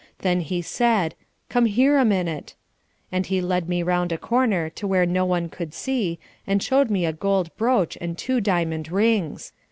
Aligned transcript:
Then 0.23 0.39
he 0.39 0.63
said, 0.63 1.13
"Come 1.47 1.65
here 1.67 1.97
a 1.99 2.03
minute," 2.05 2.55
and 3.11 3.27
he 3.27 3.39
led 3.39 3.69
me 3.69 3.83
round 3.83 4.11
a 4.11 4.17
corner 4.17 4.67
to 4.71 4.87
where 4.87 5.05
no 5.05 5.25
one 5.27 5.47
could 5.47 5.75
see, 5.75 6.17
and 6.47 6.63
showed 6.63 6.89
me 6.89 7.05
a 7.05 7.13
gold 7.13 7.55
brooch 7.55 7.99
and 8.01 8.17
two 8.17 8.41
diamond 8.41 8.91
rings. 8.91 9.53